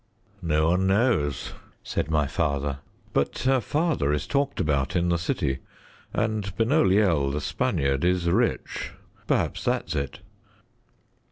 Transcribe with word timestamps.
"No 0.41 0.69
one 0.69 0.87
knows," 0.87 1.51
said 1.83 2.09
my 2.09 2.25
father, 2.25 2.79
"but 3.13 3.37
her 3.45 3.61
father 3.61 4.11
is 4.11 4.25
talked 4.25 4.59
about 4.59 4.95
in 4.95 5.09
the 5.09 5.19
city, 5.19 5.59
and 6.11 6.55
Benoliel, 6.57 7.29
the 7.29 7.39
Spaniard, 7.39 8.03
is 8.03 8.27
rich. 8.27 8.93
Perhaps 9.27 9.63
that's 9.63 9.95
it." 9.95 10.21